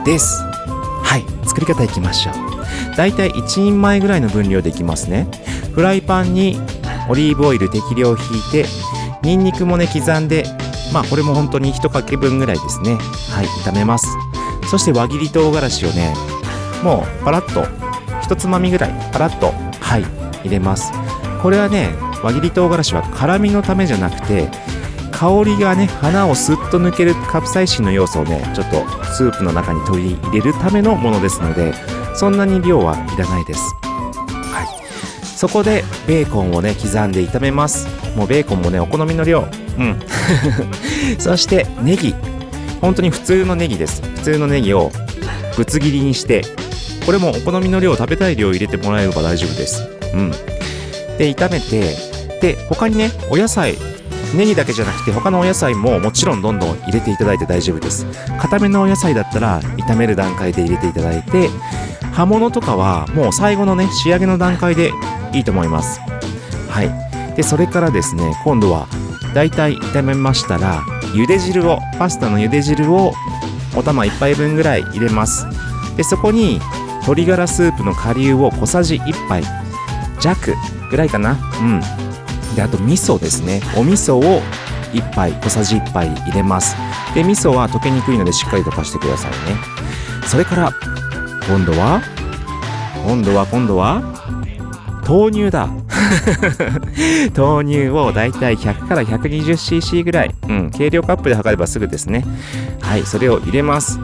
[0.00, 0.42] ーです。
[0.42, 1.48] はい。
[1.48, 2.96] 作り方いきましょう。
[2.96, 5.26] だいたい1人前ぐらいの分量できますね。
[5.74, 6.60] フライパンに
[7.08, 8.18] オリーブオイル適量引い
[8.52, 8.66] て
[9.22, 10.44] ニンニクもね刻んで
[10.92, 12.94] まあこれも本当に1かけ分ぐらいですね。
[13.30, 13.46] はい。
[13.64, 14.06] 炒めます。
[14.72, 16.14] そして輪切り唐辛子をね
[16.82, 17.62] もうパラッと
[18.26, 20.04] 1つまみぐらいパラッとはい
[20.44, 20.92] 入れます
[21.42, 24.48] これはね輪切り唐辛子は辛みのためじゃなくて
[25.10, 31.72] 香りがね花をスッと抜けるカプサイシンの要素をねちょっとスープの中に取り入れるためのものですので
[32.14, 33.60] そんなに量はいらないです。
[33.82, 35.26] はい。
[35.26, 37.88] そこでベーコンをね刻んで炒めます。
[38.16, 39.48] もうベーコンもねお好みの量。
[39.78, 40.00] うん。
[41.18, 42.14] そしてネギ。
[42.80, 44.02] 本当に普通のネギです。
[44.02, 44.90] 普通のネギを
[45.56, 46.42] ぶつ切りにして
[47.06, 49.88] これもお好みの量食べたい量入れてもらえれば大丈夫です。
[50.14, 50.51] うん。
[51.22, 51.94] で炒めて
[52.40, 53.78] で他にねお野菜
[54.34, 58.06] ネギだけじゃなくて他のお野菜ももちろんどんどん入れていただいて大丈夫です。
[58.40, 61.48] 固めのお野菜だったら炒める段階で入れていただいて
[62.12, 64.90] 葉物とかはもう最後のね仕上げの段階で
[65.32, 66.00] いいと思います。
[66.68, 67.36] はい。
[67.36, 68.88] でそれからですね今度は
[69.32, 70.80] だいたい炒めましたら
[71.14, 73.12] 茹で汁をパスタの茹で汁を
[73.76, 75.46] お玉1杯分ぐらい入れます。
[75.96, 76.58] でそこに
[77.02, 79.44] 鶏ガラスープの顆粒を小さじ1杯
[80.22, 80.54] 弱
[80.90, 81.36] ぐらいかな。
[81.60, 81.80] うん。
[82.54, 83.60] であと味噌ですね。
[83.76, 84.42] お味噌を
[84.92, 86.76] 1杯小さじ1杯入れます。
[87.14, 89.56] で味噌は溶けにくいのでしっかり溶かしてくださいね。
[90.26, 90.72] それから
[91.46, 92.02] 今度は
[93.06, 94.02] 今度は今度は
[95.06, 95.68] 豆乳だ。
[97.34, 102.24] 豆乳をだいたい100から 120cc ぐらい、うん、計量カップで測ればすぐですね。
[102.80, 103.98] はいそれを入れます。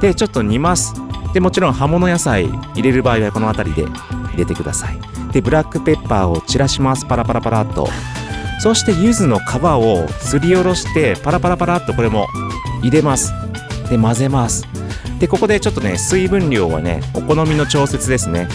[0.00, 0.94] でちょっと煮ます。
[1.32, 5.13] でもちろん葉物野菜入れる場合はこの辺りで入れてください。
[5.34, 7.04] でブラックペッパーを散らします。
[7.04, 7.88] パラパラパラっと。
[8.60, 12.28] そして柚子の皮をすりおろしてパラパラパラっとこれも
[12.82, 13.32] 入れます。
[13.90, 14.64] で混ぜます。
[15.18, 18.48] でここでちょっとね水分量はねお好みの調節ですね。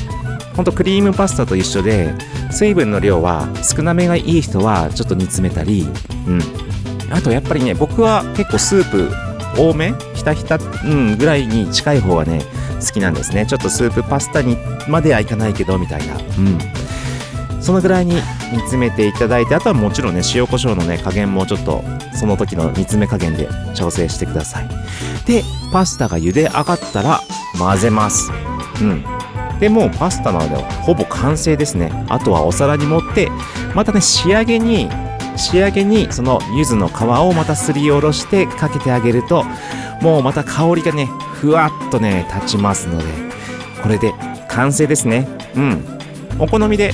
[0.55, 2.13] ほんとクリームパスタと一緒で
[2.49, 5.85] 水分の量は少なめがいい人はちょっと煮詰めたり。
[6.27, 6.41] うん。
[7.11, 9.11] あとやっぱりね僕は結構スープ
[9.61, 12.41] 多めひたひた、うん、ぐらいに近い方がね
[12.79, 13.45] 好きなんですね。
[13.45, 14.57] ちょっとスープパスタに
[14.87, 16.15] まではいかないけどみたいな。
[16.15, 16.57] うん。
[17.61, 18.21] そのぐらいに煮
[18.59, 24.67] 詰めていただいてあとはもちろんね塩コショウのね加減もちょっとその時の煮詰め加減で調整してください。
[25.25, 27.21] でパスタが茹で上がったら
[27.57, 28.31] 混ぜます。
[28.81, 29.03] うん。
[29.59, 31.91] でもうパスタなのでほぼ完成ですね。
[32.07, 33.29] あとはお皿に盛って
[33.75, 34.89] またね仕上げに
[35.35, 39.45] 仕上げにその柚子の皮をまたすりおろしてかけてあげると
[40.01, 41.09] もうまた香りがね
[41.39, 43.05] ふわっとね立ちますので
[43.81, 44.13] これで
[44.49, 45.27] 完成ですね。
[45.55, 45.85] うん。
[46.37, 46.93] お好みで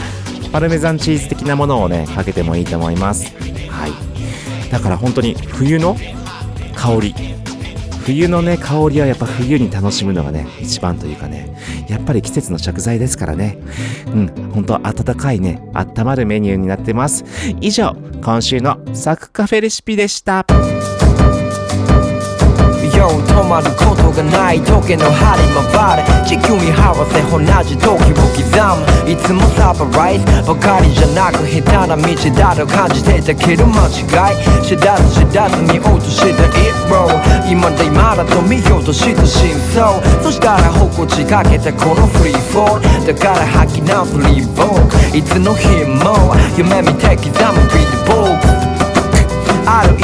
[0.52, 3.34] パルメザンチーズ的なものをねかけてもいいと思います。
[3.70, 4.72] はい。
[4.72, 5.96] だから本当に冬の
[6.76, 7.16] 香り。
[8.06, 11.58] 冬のね香りはやっぱ冬に楽しむのがね一番というかね。
[11.90, 13.58] やっぱり季節の食材ですからね。
[14.08, 14.52] うん。
[14.54, 17.26] 本当温かいね温まるメニューになってます。
[17.62, 20.46] 以上今週のサクカフェレシピでした。
[22.96, 25.44] Yo 止まることがない時計の針
[25.76, 29.12] 回れ地球に合わせ同じ時を刻む。
[29.12, 34.64] いつもサプライズばかりじゃなく下手な道だと感じてたけど間違い。
[34.64, 37.12] 知らず知らずに落とした It roll
[37.52, 40.02] 今だ今だと見ようとした真相。
[40.24, 43.14] そしたら心地かけたこのフリーフォール。
[43.14, 47.85] だから吐き直すリボークいつの日も夢見て刻むビー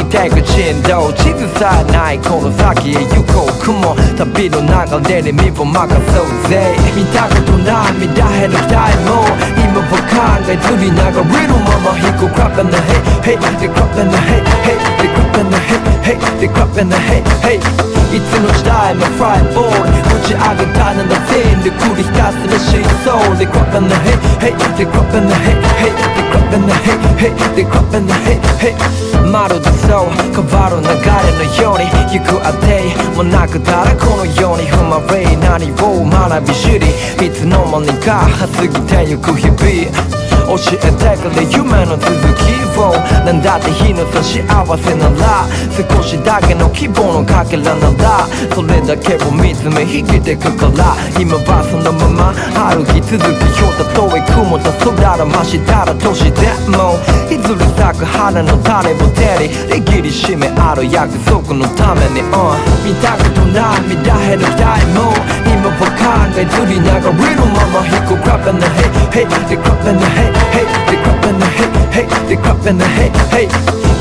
[0.02, 4.74] きてく人道地図さえないこの先へ行こう雲旅の流
[5.10, 5.78] れに身を任
[6.10, 9.22] そうぜ見たことない見たへの期待も
[9.62, 10.18] 今は考
[10.50, 31.86] えずに流れるまま飛行クラブなヘイヘイでクラブなヘイヘイでクラブなヘイヘイでクラブなヘイヘイいつの時代もフライボール打ち上げたなら全力繰りひすら真相でクラブなヘイヘイでクラブなヘイヘイでクラブなヘイヘイでクラブなヘイヘイまるでそう変わる流れのように。
[32.12, 34.68] 行くあてもなくたらこのように。
[34.68, 36.88] 踏まれ何を学び知り。
[37.26, 38.28] いつの間にか
[38.58, 40.31] 過ぎてゆく日々。
[40.52, 42.92] 教えてくれ夢の続きを。
[43.24, 50.96] なんだって日の差し合わせなら少しだけの希望のかけらならそれだけを見つめ生きてくから。
[51.20, 52.34] 今はそのまま。
[52.72, 57.00] 歩き続けようたとえ雲と空らましたら年でも。
[57.32, 59.56] いずれ咲く花の種を手に。
[59.72, 65.00] 握りしめある約束のために、uh、見たことない乱減るタイム
[65.48, 67.32] 今は考えずりながら。
[67.36, 68.92] るまま引く crap in the head.
[69.14, 70.41] Hey they crap in the head.
[70.54, 73.48] Hey they crap in the head hey they crap in the head hey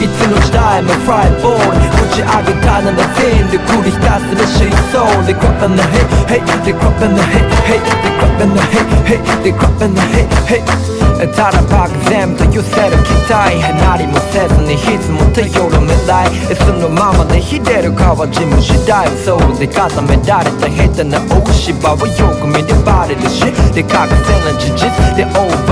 [0.01, 8.41] いつの時代もフライボール打ち上げたなら全で繰りひたすらシーソー They crap in the head hey they crap in the head hey they crap
[8.41, 23.45] in the head hey they crap in the head hey ただ漠然と寄せる期待何もせずにいつも頼る未来そのままでひでるかは自分次第ソウルで固められた下手な大芝はよく見ればれるし
[23.77, 25.70] で確せな事実で大張りの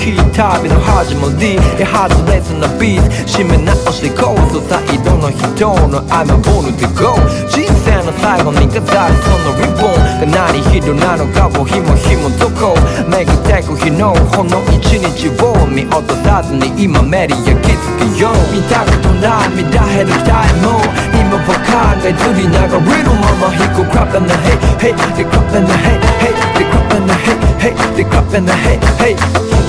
[0.00, 7.12] き旅の始まりで外れずなビーズ締め直していこうぞ再度の人の合間ボールで GO
[7.52, 10.00] 人生の最後に飾るそのリボン。
[10.20, 12.74] が何人なのかをひもひもどこ
[13.08, 18.34] めぐってく日のほんの一日を見落とさずに今メリー焼き付けよう。
[18.52, 20.80] 見たことない見たれるタイム
[21.12, 29.59] 今は考えずに流れるまま引くクラップなヘイヘイでクラップなヘイヘイでクラップなヘイヘイでクラップなヘイヘイ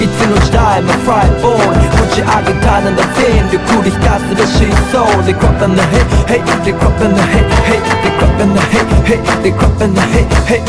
[1.42, 8.42] ボール打ち上げたなら全力でひたすらシーソー They crap in the head hey they crap in the head hey they crap
[8.42, 10.62] in the head hey they crap in the head hey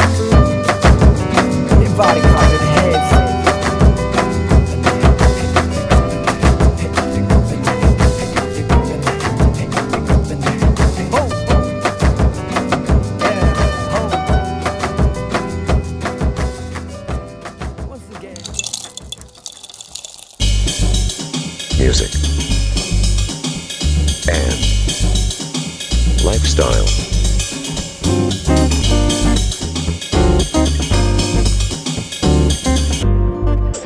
[1.73, 3.22] Everybody crap in the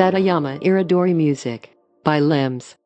[0.07, 2.77] Satayama Iridori Music by Limbs.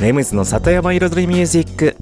[0.00, 1.96] レムズの里山彩りミュージック。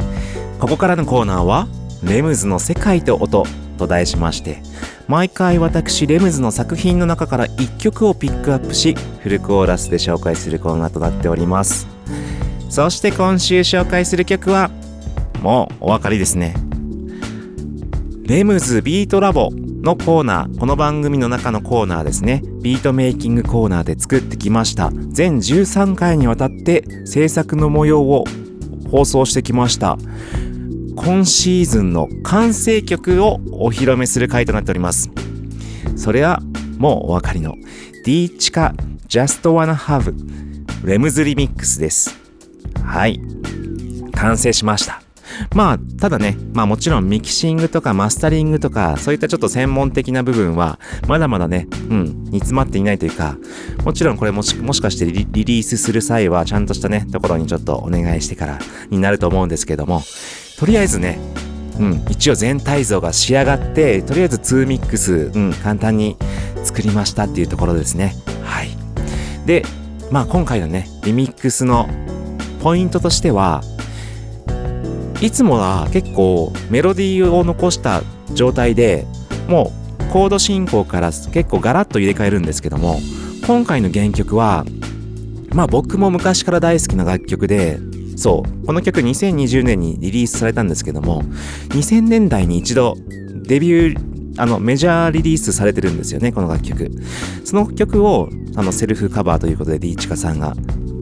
[0.60, 1.66] ここからのコーナーは
[2.04, 3.44] 「レムズの世界と音」
[3.78, 4.62] と題しまして
[5.06, 11.86] 毎回私レムズの作品の中から1曲をピックアップしフルコーラスで紹介するコーナーとなっております。
[12.68, 14.70] そして今週紹介する曲は
[15.42, 16.54] もうお分かりですね。
[18.24, 20.58] レムズビートラボのコーナー。
[20.58, 22.42] この番組の中のコーナーですね。
[22.66, 24.90] ビートメイキングコーナーで作ってきました。
[25.12, 28.24] 全13回にわたって制作の模様を
[28.90, 29.96] 放送してきました。
[30.96, 35.12] 今シーズンの完成曲をお披露目する回となっております。
[35.94, 36.40] それは
[36.76, 37.54] もうお分かりの
[38.04, 38.74] D チカ
[39.06, 40.12] Just Wanna Have
[40.84, 42.18] レムズリミックスです。
[42.82, 43.20] はい。
[44.12, 45.05] 完成しました。
[45.54, 53.36] まあ、ただね、まあもちろんミキシングとかマスタリングとか、そういったちょっと専門的な部分は、まだまだね、うん、煮詰まっていないというか、
[53.84, 58.58] もちろんこれもしもしかしてリリースする際は、ちゃんとしたね、ところにちょっとお願いしてから
[58.90, 60.02] になると思うんですけども、
[60.58, 61.18] とりあえずね、
[61.78, 66.16] うん、一応全体像が仕上がって、とりあえず2ミックス、うん、簡単に
[66.64, 68.14] 作りましたっていうところですね。
[68.42, 68.70] はい。
[69.46, 69.64] で、
[70.10, 71.88] まあ今回のね、リミックスの
[72.62, 73.62] ポイントとしては、
[75.20, 78.02] いつもは結構メロディーを残した
[78.34, 79.06] 状態で
[79.48, 82.98] もうコード進行から結構ガラッと入れ替えるんですけども
[83.46, 84.64] 今回の原曲は
[85.52, 87.78] まあ僕も昔から大好きな楽曲で
[88.16, 91.22] そうこの曲2020年にリリースされたんですけども
[91.70, 92.96] 2000年代に一度
[93.34, 96.90] デビューあのメジャーリリースされてるんですよねこの楽曲。
[97.44, 100.54] その曲をあのセルフカバーということでリーチカさんが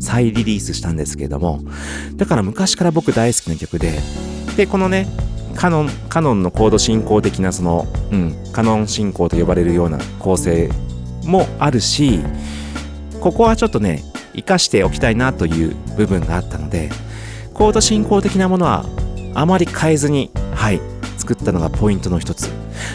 [0.05, 1.61] 再リリースしたんですけれども
[2.17, 3.99] だから昔から僕大好きな曲で
[4.57, 5.09] でこのね
[5.57, 10.69] カノンカノンのコード進行的なその、うん、カノン進行と呼ばれるような構成
[11.25, 12.21] もあるし
[13.21, 14.03] ここはちょっとね
[14.33, 16.91] 活かしておきたいなという部分があったので
[17.55, 18.85] コード進行的なものは
[19.35, 20.81] あまり変えずにはい
[21.25, 22.51] 作ったのがポイントの一つ。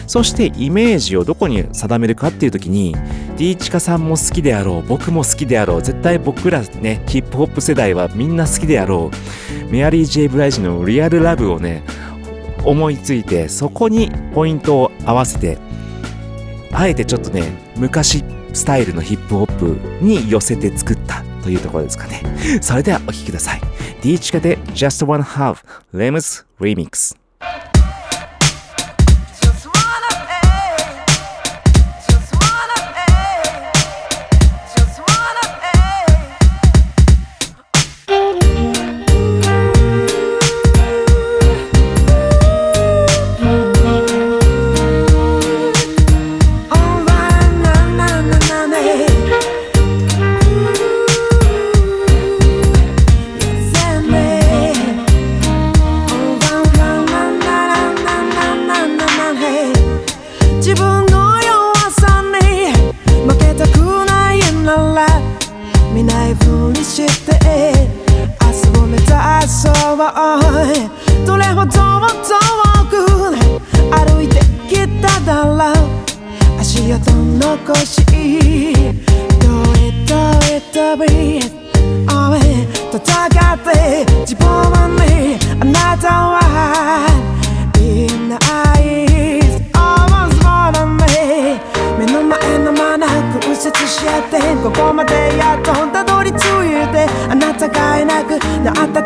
[0.06, 2.94] そしてイメージをどこに定めるかっていう時に
[3.36, 9.10] D チカさんも好きであろう僕も好きであろう絶対僕らねヒップホップ世代はみんな好きであろ
[9.68, 11.82] うメアリー・ジェイ・ブライジのリアルラブをね
[12.64, 15.58] 思いついてそこにポイントを合わせて
[16.72, 17.42] あえてちょっとね
[17.76, 18.22] 昔
[18.52, 22.22] スタイルのヒップホップに寄せて作ったというところですかね。
[22.60, 23.60] それではお聴きください。
[24.02, 25.64] D チカで Just One Half
[25.94, 27.16] Lems Remix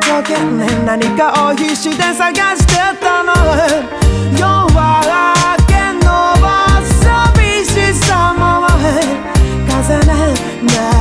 [0.05, 3.33] 一生懸命何かを必死で探してたの。
[4.37, 4.77] 夜明
[5.67, 5.73] け
[6.05, 6.37] の
[7.01, 8.69] 寂しさも。
[9.67, 10.13] 風ね
[10.63, 10.94] ない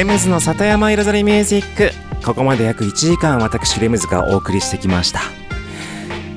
[0.00, 1.90] レムズの里山彩りミュージック。
[2.24, 5.20] ここまで約1時間私レムズがお送りしてきました。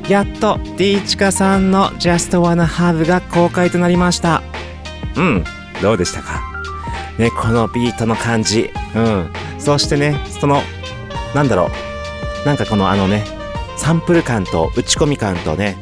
[0.09, 4.43] やっと D チカさんの Just Wanna Have が公開となりました。
[5.15, 5.43] うん
[5.81, 6.41] どうでしたか？
[7.17, 8.69] ねこのビートの感じ。
[8.95, 9.31] うん。
[9.59, 10.59] そしてねその
[11.33, 11.69] なんだろ
[12.43, 12.45] う。
[12.45, 13.23] なんかこのあのね
[13.77, 15.77] サンプル感と打ち込み感とね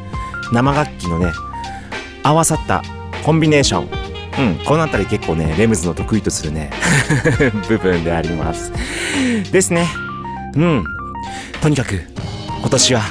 [0.53, 1.31] 生楽器のね
[2.21, 2.83] 合わさった
[3.25, 4.00] コンビネーション。
[4.41, 6.71] うん、この辺り結構ね、レムズの得意とするね、
[7.69, 8.71] 部分であります。
[9.51, 9.87] ですね。
[10.55, 10.83] うん。
[11.61, 12.01] とにかく、
[12.59, 13.01] 今年は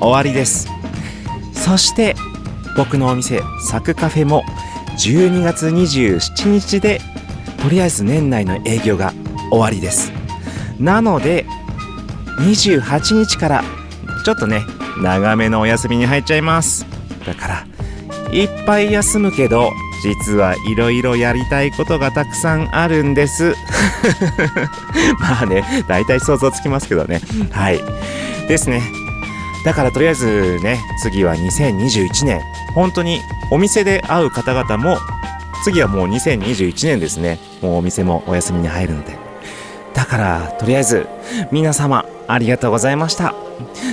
[0.00, 0.68] 終わりです。
[1.52, 2.16] そして、
[2.76, 4.42] 僕のお店、サクカフェも、
[4.96, 7.00] 12月27日で、
[7.62, 9.12] とりあえず年内の営業が
[9.50, 10.12] 終わりです。
[10.78, 11.44] なので、
[12.38, 13.64] 28日から、
[14.24, 14.64] ちょっとね、
[15.02, 16.86] 長めのお休みに入っちゃいます。
[17.26, 17.66] だから、
[18.32, 19.72] いっぱい休むけど、
[20.02, 23.54] 実はいろいろやりたいことがたくさんあるんです。
[25.20, 27.20] まあね、大体想像つきますけどね。
[27.50, 27.80] はい。
[28.48, 28.82] ですね。
[29.64, 32.40] だからとりあえずね、次は2021年。
[32.74, 33.20] 本当に
[33.50, 34.98] お店で会う方々も、
[35.64, 37.38] 次はもう2021年ですね。
[37.60, 39.18] もうお店もお休みに入るので。
[39.92, 41.06] だから、とりあえず、
[41.50, 43.34] 皆様、ありがとうございました。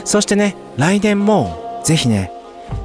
[0.05, 2.31] そしてね、来年も、ぜひね、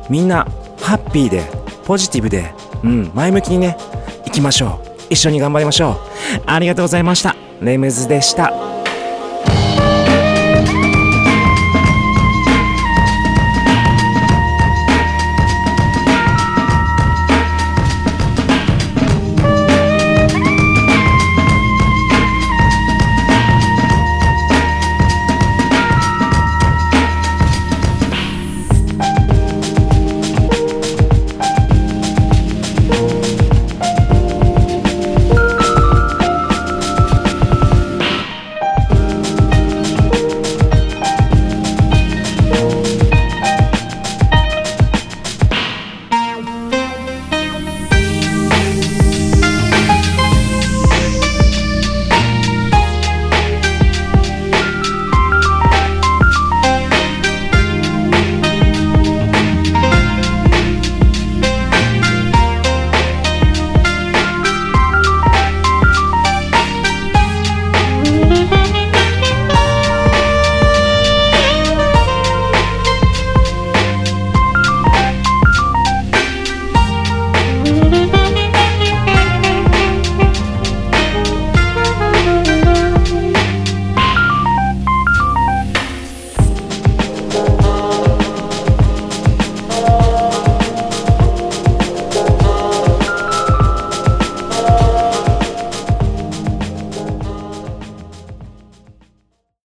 [0.09, 0.47] みんな、
[0.81, 1.45] ハッピーで、
[1.85, 2.53] ポジティブで、
[2.85, 3.77] うん、前向きにね、
[4.25, 4.93] 行きましょう。
[5.11, 5.97] 一緒に頑張りましょう。
[6.47, 7.37] ありがとうございました。
[7.61, 8.72] レムズでした。